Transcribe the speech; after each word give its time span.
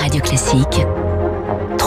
Radio 0.00 0.22
Classique. 0.22 1.09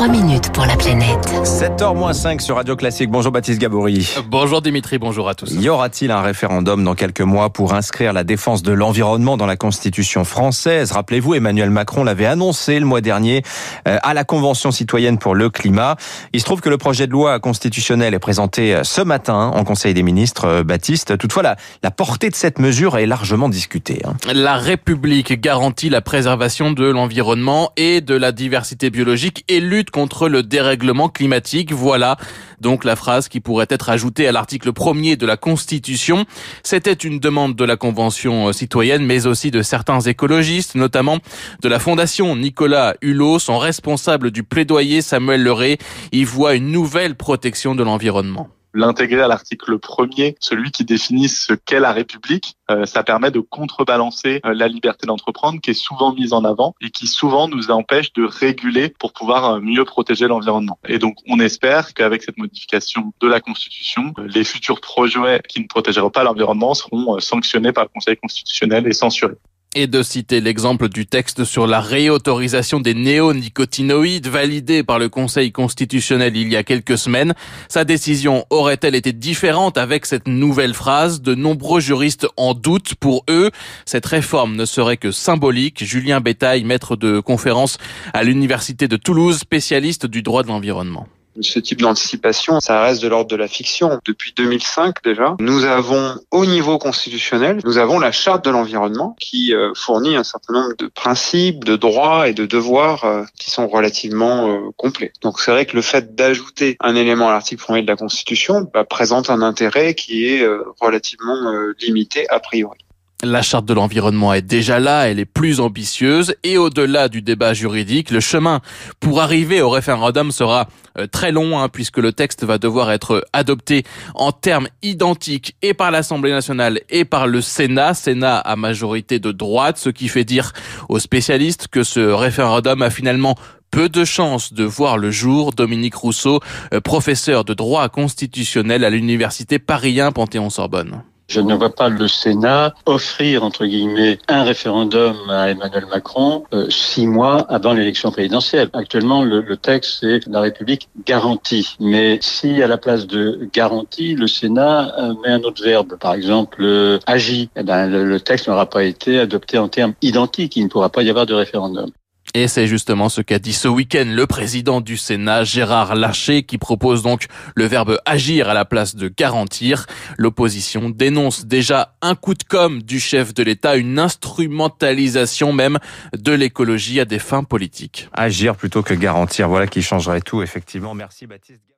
3 0.00 0.08
minutes 0.08 0.50
pour 0.54 0.64
la 0.64 0.76
planète. 0.76 1.28
7h-5 1.44 2.40
sur 2.40 2.56
Radio 2.56 2.74
Classique. 2.74 3.10
Bonjour 3.10 3.30
Baptiste 3.32 3.60
Gabory. 3.60 4.14
Bonjour 4.30 4.62
Dimitri, 4.62 4.96
bonjour 4.96 5.28
à 5.28 5.34
tous. 5.34 5.52
Y 5.52 5.68
aura-t-il 5.68 6.10
un 6.10 6.22
référendum 6.22 6.82
dans 6.82 6.94
quelques 6.94 7.20
mois 7.20 7.50
pour 7.50 7.74
inscrire 7.74 8.14
la 8.14 8.24
défense 8.24 8.62
de 8.62 8.72
l'environnement 8.72 9.36
dans 9.36 9.44
la 9.44 9.56
Constitution 9.56 10.24
française? 10.24 10.92
Rappelez-vous, 10.92 11.34
Emmanuel 11.34 11.68
Macron 11.68 12.02
l'avait 12.02 12.24
annoncé 12.24 12.80
le 12.80 12.86
mois 12.86 13.02
dernier 13.02 13.42
euh, 13.86 13.98
à 14.02 14.14
la 14.14 14.24
Convention 14.24 14.70
citoyenne 14.70 15.18
pour 15.18 15.34
le 15.34 15.50
climat. 15.50 15.96
Il 16.32 16.40
se 16.40 16.46
trouve 16.46 16.62
que 16.62 16.70
le 16.70 16.78
projet 16.78 17.06
de 17.06 17.12
loi 17.12 17.38
constitutionnelle 17.38 18.14
est 18.14 18.18
présenté 18.18 18.74
euh, 18.74 18.84
ce 18.84 19.02
matin 19.02 19.52
en 19.54 19.64
Conseil 19.64 19.92
des 19.92 20.02
ministres, 20.02 20.46
euh, 20.46 20.64
Baptiste. 20.64 21.18
Toutefois, 21.18 21.42
la, 21.42 21.56
la 21.82 21.90
portée 21.90 22.30
de 22.30 22.34
cette 22.34 22.58
mesure 22.58 22.96
est 22.96 23.04
largement 23.04 23.50
discutée. 23.50 24.00
hein. 24.06 24.14
La 24.32 24.56
République 24.56 25.38
garantit 25.42 25.90
la 25.90 26.00
préservation 26.00 26.72
de 26.72 26.86
l'environnement 26.86 27.72
et 27.76 28.00
de 28.00 28.14
la 28.14 28.32
diversité 28.32 28.88
biologique 28.88 29.44
et 29.48 29.60
lutte 29.60 29.89
contre 29.90 30.28
le 30.28 30.42
dérèglement 30.42 31.08
climatique. 31.08 31.72
Voilà 31.72 32.16
donc 32.60 32.84
la 32.84 32.96
phrase 32.96 33.28
qui 33.28 33.40
pourrait 33.40 33.66
être 33.70 33.88
ajoutée 33.88 34.28
à 34.28 34.32
l'article 34.32 34.72
premier 34.72 35.16
de 35.16 35.26
la 35.26 35.36
Constitution. 35.36 36.26
C'était 36.62 36.92
une 36.92 37.18
demande 37.18 37.56
de 37.56 37.64
la 37.64 37.76
Convention 37.76 38.52
citoyenne, 38.52 39.04
mais 39.04 39.26
aussi 39.26 39.50
de 39.50 39.62
certains 39.62 40.00
écologistes, 40.00 40.74
notamment 40.74 41.18
de 41.62 41.68
la 41.68 41.78
Fondation 41.78 42.36
Nicolas 42.36 42.94
Hulot, 43.02 43.38
son 43.38 43.58
responsable 43.58 44.30
du 44.30 44.42
plaidoyer 44.42 45.02
Samuel 45.02 45.42
Leray, 45.42 45.78
y 46.12 46.24
voit 46.24 46.54
une 46.54 46.70
nouvelle 46.70 47.14
protection 47.14 47.74
de 47.74 47.82
l'environnement 47.82 48.48
l'intégrer 48.74 49.22
à 49.22 49.28
l'article 49.28 49.78
premier, 49.78 50.36
celui 50.40 50.70
qui 50.70 50.84
définit 50.84 51.28
ce 51.28 51.54
qu'est 51.54 51.80
la 51.80 51.92
République, 51.92 52.56
euh, 52.70 52.86
ça 52.86 53.02
permet 53.02 53.30
de 53.30 53.40
contrebalancer 53.40 54.40
euh, 54.44 54.54
la 54.54 54.68
liberté 54.68 55.06
d'entreprendre 55.06 55.60
qui 55.60 55.70
est 55.70 55.74
souvent 55.74 56.12
mise 56.12 56.32
en 56.32 56.44
avant 56.44 56.74
et 56.80 56.90
qui 56.90 57.06
souvent 57.06 57.48
nous 57.48 57.70
empêche 57.70 58.12
de 58.12 58.24
réguler 58.24 58.90
pour 58.98 59.12
pouvoir 59.12 59.54
euh, 59.54 59.60
mieux 59.60 59.84
protéger 59.84 60.28
l'environnement. 60.28 60.78
Et 60.88 60.98
donc 60.98 61.16
on 61.26 61.40
espère 61.40 61.94
qu'avec 61.94 62.22
cette 62.22 62.38
modification 62.38 63.12
de 63.20 63.28
la 63.28 63.40
Constitution, 63.40 64.12
euh, 64.18 64.28
les 64.28 64.44
futurs 64.44 64.80
projets 64.80 65.42
qui 65.48 65.60
ne 65.60 65.66
protégeront 65.66 66.10
pas 66.10 66.24
l'environnement 66.24 66.74
seront 66.74 67.18
sanctionnés 67.18 67.72
par 67.72 67.84
le 67.84 67.90
Conseil 67.92 68.16
constitutionnel 68.16 68.86
et 68.86 68.92
censurés 68.92 69.36
et 69.76 69.86
de 69.86 70.02
citer 70.02 70.40
l'exemple 70.40 70.88
du 70.88 71.06
texte 71.06 71.44
sur 71.44 71.66
la 71.66 71.80
réautorisation 71.80 72.80
des 72.80 72.94
néonicotinoïdes 72.94 74.26
validé 74.26 74.82
par 74.82 74.98
le 74.98 75.08
Conseil 75.08 75.52
constitutionnel 75.52 76.36
il 76.36 76.50
y 76.50 76.56
a 76.56 76.64
quelques 76.64 76.98
semaines. 76.98 77.34
Sa 77.68 77.84
décision 77.84 78.44
aurait-elle 78.50 78.96
été 78.96 79.12
différente 79.12 79.78
avec 79.78 80.06
cette 80.06 80.26
nouvelle 80.26 80.74
phrase? 80.74 81.22
De 81.22 81.34
nombreux 81.34 81.80
juristes 81.80 82.26
en 82.36 82.54
doutent. 82.54 82.94
Pour 82.96 83.24
eux, 83.30 83.50
cette 83.86 84.06
réforme 84.06 84.56
ne 84.56 84.64
serait 84.64 84.96
que 84.96 85.12
symbolique. 85.12 85.84
Julien 85.84 86.20
Bétail, 86.20 86.64
maître 86.64 86.96
de 86.96 87.20
conférence 87.20 87.78
à 88.12 88.24
l'Université 88.24 88.88
de 88.88 88.96
Toulouse, 88.96 89.38
spécialiste 89.38 90.06
du 90.06 90.22
droit 90.22 90.42
de 90.42 90.48
l'environnement. 90.48 91.06
Ce 91.42 91.58
type 91.58 91.80
d'anticipation, 91.80 92.60
ça 92.60 92.82
reste 92.82 93.02
de 93.02 93.08
l'ordre 93.08 93.30
de 93.30 93.36
la 93.36 93.48
fiction. 93.48 93.98
Depuis 94.04 94.32
2005 94.36 95.02
déjà, 95.02 95.36
nous 95.40 95.64
avons 95.64 96.14
au 96.30 96.46
niveau 96.46 96.78
constitutionnel, 96.78 97.60
nous 97.64 97.78
avons 97.78 97.98
la 97.98 98.12
charte 98.12 98.44
de 98.44 98.50
l'environnement 98.50 99.16
qui 99.20 99.54
euh, 99.54 99.72
fournit 99.74 100.16
un 100.16 100.24
certain 100.24 100.52
nombre 100.52 100.76
de 100.76 100.86
principes, 100.86 101.64
de 101.64 101.76
droits 101.76 102.28
et 102.28 102.34
de 102.34 102.46
devoirs 102.46 103.04
euh, 103.04 103.24
qui 103.38 103.50
sont 103.50 103.68
relativement 103.68 104.48
euh, 104.48 104.70
complets. 104.76 105.12
Donc 105.22 105.40
c'est 105.40 105.50
vrai 105.50 105.66
que 105.66 105.76
le 105.76 105.82
fait 105.82 106.14
d'ajouter 106.14 106.76
un 106.80 106.94
élément 106.94 107.28
à 107.28 107.32
l'article 107.32 107.64
1 107.68 107.82
de 107.82 107.86
la 107.86 107.96
Constitution 107.96 108.68
bah, 108.72 108.84
présente 108.84 109.30
un 109.30 109.42
intérêt 109.42 109.94
qui 109.94 110.26
est 110.26 110.46
relativement 110.80 111.52
limité 111.80 112.28
a 112.28 112.40
priori. 112.40 112.78
La 113.22 113.42
charte 113.42 113.66
de 113.66 113.74
l'environnement 113.74 114.32
est 114.32 114.40
déjà 114.40 114.80
là, 114.80 115.10
elle 115.10 115.18
est 115.18 115.26
plus 115.26 115.60
ambitieuse 115.60 116.34
et 116.42 116.56
au-delà 116.56 117.10
du 117.10 117.20
débat 117.20 117.52
juridique, 117.52 118.10
le 118.10 118.20
chemin 118.20 118.60
pour 118.98 119.20
arriver 119.20 119.60
au 119.60 119.68
référendum 119.68 120.32
sera 120.32 120.68
euh, 120.98 121.06
très 121.06 121.30
long 121.30 121.58
hein, 121.58 121.68
puisque 121.68 121.98
le 121.98 122.14
texte 122.14 122.44
va 122.44 122.56
devoir 122.56 122.90
être 122.90 123.22
adopté 123.34 123.84
en 124.14 124.32
termes 124.32 124.68
identiques 124.82 125.54
et 125.60 125.74
par 125.74 125.90
l'Assemblée 125.90 126.30
nationale 126.30 126.80
et 126.88 127.04
par 127.04 127.26
le 127.26 127.42
Sénat, 127.42 127.92
Sénat 127.92 128.38
à 128.38 128.56
majorité 128.56 129.18
de 129.18 129.32
droite, 129.32 129.76
ce 129.76 129.90
qui 129.90 130.08
fait 130.08 130.24
dire 130.24 130.52
aux 130.88 130.98
spécialistes 130.98 131.68
que 131.68 131.82
ce 131.82 132.00
référendum 132.00 132.80
a 132.80 132.88
finalement 132.88 133.34
peu 133.70 133.90
de 133.90 134.06
chances 134.06 134.54
de 134.54 134.64
voir 134.64 134.96
le 134.96 135.10
jour. 135.10 135.52
Dominique 135.52 135.94
Rousseau, 135.94 136.40
euh, 136.72 136.80
professeur 136.80 137.44
de 137.44 137.52
droit 137.52 137.86
constitutionnel 137.90 138.82
à 138.82 138.88
l'université 138.88 139.58
Paris 139.58 140.00
1 140.00 140.10
Panthéon-Sorbonne. 140.12 141.02
Je 141.30 141.40
ne 141.40 141.54
vois 141.54 141.72
pas 141.72 141.88
le 141.88 142.08
Sénat 142.08 142.74
offrir, 142.86 143.44
entre 143.44 143.64
guillemets, 143.64 144.18
un 144.26 144.42
référendum 144.42 145.16
à 145.30 145.50
Emmanuel 145.50 145.86
Macron 145.86 146.42
euh, 146.52 146.68
six 146.70 147.06
mois 147.06 147.42
avant 147.48 147.72
l'élection 147.72 148.10
présidentielle. 148.10 148.68
Actuellement, 148.72 149.22
le, 149.22 149.56
texte, 149.56 149.98
c'est 150.00 150.26
la 150.26 150.40
République 150.40 150.88
garantie. 151.06 151.76
Mais 151.78 152.18
si 152.20 152.60
à 152.64 152.66
la 152.66 152.78
place 152.78 153.06
de 153.06 153.48
garantie, 153.52 154.16
le 154.16 154.26
Sénat 154.26 154.92
euh, 154.98 155.14
met 155.22 155.28
un 155.30 155.42
autre 155.42 155.62
verbe, 155.62 155.96
par 156.00 156.14
exemple 156.14 156.64
euh, 156.64 156.98
agit, 157.06 157.48
eh 157.54 157.62
ben, 157.62 157.86
le 157.86 158.18
texte 158.18 158.48
n'aura 158.48 158.68
pas 158.68 158.82
été 158.82 159.20
adopté 159.20 159.56
en 159.56 159.68
termes 159.68 159.94
identiques. 160.02 160.56
Il 160.56 160.64
ne 160.64 160.68
pourra 160.68 160.88
pas 160.88 161.04
y 161.04 161.10
avoir 161.10 161.26
de 161.26 161.34
référendum. 161.34 161.92
Et 162.32 162.46
c'est 162.46 162.68
justement 162.68 163.08
ce 163.08 163.22
qu'a 163.22 163.40
dit 163.40 163.52
ce 163.52 163.66
week-end 163.66 164.04
le 164.06 164.26
président 164.26 164.80
du 164.80 164.96
Sénat, 164.96 165.42
Gérard 165.42 165.96
Larcher, 165.96 166.44
qui 166.44 166.58
propose 166.58 167.02
donc 167.02 167.26
le 167.56 167.64
verbe 167.64 167.98
agir 168.06 168.48
à 168.48 168.54
la 168.54 168.64
place 168.64 168.94
de 168.94 169.08
garantir. 169.08 169.86
L'opposition 170.16 170.90
dénonce 170.90 171.46
déjà 171.46 171.96
un 172.02 172.14
coup 172.14 172.34
de 172.34 172.44
com' 172.44 172.82
du 172.82 173.00
chef 173.00 173.34
de 173.34 173.42
l'État, 173.42 173.76
une 173.76 173.98
instrumentalisation 173.98 175.52
même 175.52 175.78
de 176.16 176.32
l'écologie 176.32 177.00
à 177.00 177.04
des 177.04 177.18
fins 177.18 177.42
politiques. 177.42 178.08
Agir 178.12 178.54
plutôt 178.54 178.82
que 178.82 178.94
garantir, 178.94 179.48
voilà 179.48 179.66
qui 179.66 179.82
changerait 179.82 180.20
tout, 180.20 180.42
effectivement. 180.42 180.94
Merci 180.94 181.26
Baptiste. 181.26 181.70